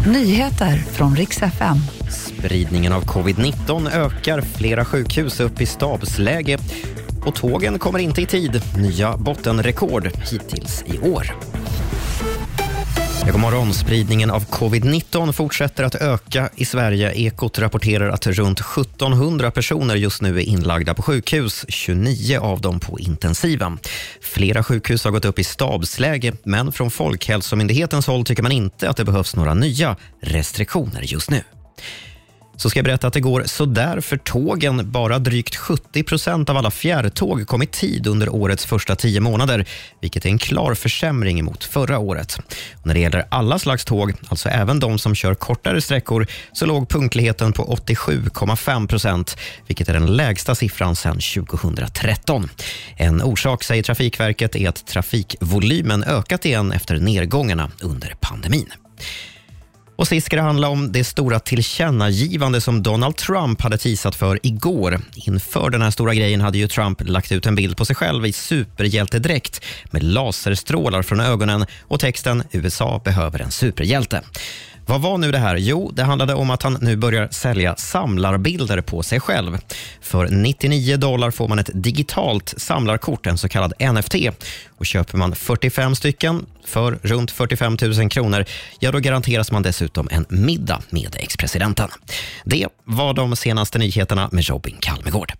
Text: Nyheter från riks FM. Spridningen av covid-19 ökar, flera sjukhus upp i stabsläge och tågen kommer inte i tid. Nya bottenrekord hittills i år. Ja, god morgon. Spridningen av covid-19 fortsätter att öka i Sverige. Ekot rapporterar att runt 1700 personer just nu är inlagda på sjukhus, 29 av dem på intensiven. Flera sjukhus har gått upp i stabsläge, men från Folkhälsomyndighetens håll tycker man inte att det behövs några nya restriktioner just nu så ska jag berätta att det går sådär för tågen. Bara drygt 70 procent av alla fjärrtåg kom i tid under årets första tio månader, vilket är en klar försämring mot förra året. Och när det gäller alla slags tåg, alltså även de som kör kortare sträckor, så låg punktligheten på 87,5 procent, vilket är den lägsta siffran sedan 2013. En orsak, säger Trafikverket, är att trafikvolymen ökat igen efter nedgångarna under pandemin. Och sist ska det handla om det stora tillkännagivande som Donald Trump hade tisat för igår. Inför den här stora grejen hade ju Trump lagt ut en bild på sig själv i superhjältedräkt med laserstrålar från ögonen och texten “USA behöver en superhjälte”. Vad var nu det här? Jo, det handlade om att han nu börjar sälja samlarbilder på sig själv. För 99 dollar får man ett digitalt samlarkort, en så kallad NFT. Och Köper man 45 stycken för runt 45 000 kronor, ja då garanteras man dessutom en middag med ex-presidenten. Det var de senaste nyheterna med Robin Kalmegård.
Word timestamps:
Nyheter 0.00 0.76
från 0.76 1.16
riks 1.16 1.42
FM. 1.42 1.76
Spridningen 2.10 2.92
av 2.92 3.04
covid-19 3.04 3.90
ökar, 3.90 4.40
flera 4.40 4.84
sjukhus 4.84 5.40
upp 5.40 5.60
i 5.60 5.66
stabsläge 5.66 6.58
och 7.26 7.34
tågen 7.34 7.78
kommer 7.78 7.98
inte 7.98 8.22
i 8.22 8.26
tid. 8.26 8.62
Nya 8.78 9.16
bottenrekord 9.16 10.06
hittills 10.06 10.84
i 10.86 10.98
år. 10.98 11.34
Ja, 13.26 13.32
god 13.32 13.40
morgon. 13.40 13.74
Spridningen 13.74 14.30
av 14.30 14.46
covid-19 14.46 15.32
fortsätter 15.32 15.84
att 15.84 15.94
öka 15.94 16.48
i 16.56 16.64
Sverige. 16.64 17.12
Ekot 17.12 17.58
rapporterar 17.58 18.08
att 18.08 18.26
runt 18.26 18.60
1700 18.60 19.50
personer 19.50 19.94
just 19.94 20.22
nu 20.22 20.36
är 20.36 20.42
inlagda 20.42 20.94
på 20.94 21.02
sjukhus, 21.02 21.64
29 21.68 22.38
av 22.40 22.60
dem 22.60 22.80
på 22.80 22.98
intensiven. 22.98 23.78
Flera 24.20 24.62
sjukhus 24.62 25.04
har 25.04 25.10
gått 25.10 25.24
upp 25.24 25.38
i 25.38 25.44
stabsläge, 25.44 26.32
men 26.42 26.72
från 26.72 26.90
Folkhälsomyndighetens 26.90 28.06
håll 28.06 28.24
tycker 28.24 28.42
man 28.42 28.52
inte 28.52 28.90
att 28.90 28.96
det 28.96 29.04
behövs 29.04 29.36
några 29.36 29.54
nya 29.54 29.96
restriktioner 30.20 31.02
just 31.02 31.30
nu 31.30 31.44
så 32.56 32.70
ska 32.70 32.78
jag 32.78 32.84
berätta 32.84 33.06
att 33.06 33.12
det 33.12 33.20
går 33.20 33.42
sådär 33.46 34.00
för 34.00 34.16
tågen. 34.16 34.90
Bara 34.90 35.18
drygt 35.18 35.56
70 35.56 36.02
procent 36.02 36.50
av 36.50 36.56
alla 36.56 36.70
fjärrtåg 36.70 37.46
kom 37.46 37.62
i 37.62 37.66
tid 37.66 38.06
under 38.06 38.28
årets 38.28 38.66
första 38.66 38.96
tio 38.96 39.20
månader, 39.20 39.68
vilket 40.00 40.24
är 40.24 40.28
en 40.28 40.38
klar 40.38 40.74
försämring 40.74 41.44
mot 41.44 41.64
förra 41.64 41.98
året. 41.98 42.38
Och 42.80 42.86
när 42.86 42.94
det 42.94 43.00
gäller 43.00 43.26
alla 43.28 43.58
slags 43.58 43.84
tåg, 43.84 44.12
alltså 44.28 44.48
även 44.48 44.80
de 44.80 44.98
som 44.98 45.14
kör 45.14 45.34
kortare 45.34 45.80
sträckor, 45.80 46.26
så 46.52 46.66
låg 46.66 46.88
punktligheten 46.88 47.52
på 47.52 47.64
87,5 47.64 48.86
procent, 48.86 49.36
vilket 49.66 49.88
är 49.88 49.92
den 49.92 50.06
lägsta 50.06 50.54
siffran 50.54 50.96
sedan 50.96 51.18
2013. 51.34 52.50
En 52.96 53.22
orsak, 53.22 53.64
säger 53.64 53.82
Trafikverket, 53.82 54.56
är 54.56 54.68
att 54.68 54.86
trafikvolymen 54.86 56.04
ökat 56.04 56.46
igen 56.46 56.72
efter 56.72 56.96
nedgångarna 56.96 57.70
under 57.80 58.14
pandemin. 58.20 58.72
Och 60.04 60.08
sist 60.08 60.26
ska 60.26 60.36
det 60.36 60.42
handla 60.42 60.68
om 60.68 60.92
det 60.92 61.04
stora 61.04 61.40
tillkännagivande 61.40 62.60
som 62.60 62.82
Donald 62.82 63.16
Trump 63.16 63.62
hade 63.62 63.78
tisat 63.78 64.14
för 64.14 64.38
igår. 64.42 65.00
Inför 65.14 65.70
den 65.70 65.82
här 65.82 65.90
stora 65.90 66.14
grejen 66.14 66.40
hade 66.40 66.58
ju 66.58 66.68
Trump 66.68 67.08
lagt 67.08 67.32
ut 67.32 67.46
en 67.46 67.54
bild 67.54 67.76
på 67.76 67.84
sig 67.84 67.96
själv 67.96 68.26
i 68.26 68.32
superhjältedräkt 68.32 69.64
med 69.90 70.02
laserstrålar 70.02 71.02
från 71.02 71.20
ögonen 71.20 71.66
och 71.82 72.00
texten 72.00 72.42
“USA 72.52 73.00
behöver 73.04 73.42
en 73.42 73.50
superhjälte”. 73.50 74.22
Vad 74.86 75.00
var 75.00 75.18
nu 75.18 75.32
det 75.32 75.38
här? 75.38 75.56
Jo, 75.56 75.90
det 75.94 76.02
handlade 76.02 76.34
om 76.34 76.50
att 76.50 76.62
han 76.62 76.78
nu 76.80 76.96
börjar 76.96 77.28
sälja 77.30 77.76
samlarbilder 77.76 78.80
på 78.80 79.02
sig 79.02 79.20
själv. 79.20 79.58
För 80.00 80.28
99 80.28 80.96
dollar 80.96 81.30
får 81.30 81.48
man 81.48 81.58
ett 81.58 81.70
digitalt 81.74 82.54
samlarkort, 82.56 83.26
en 83.26 83.38
så 83.38 83.48
kallad 83.48 83.72
NFT. 83.92 84.14
Och 84.78 84.86
Köper 84.86 85.18
man 85.18 85.34
45 85.34 85.94
stycken 85.94 86.46
för 86.64 86.98
runt 87.02 87.30
45 87.30 87.76
000 87.82 88.10
kronor, 88.10 88.44
ja 88.78 88.92
då 88.92 88.98
garanteras 88.98 89.52
man 89.52 89.62
dessutom 89.62 90.08
en 90.10 90.26
middag 90.28 90.82
med 90.90 91.16
ex-presidenten. 91.18 91.88
Det 92.44 92.66
var 92.84 93.14
de 93.14 93.36
senaste 93.36 93.78
nyheterna 93.78 94.28
med 94.32 94.48
Robin 94.48 94.76
Kalmegård. 94.80 95.34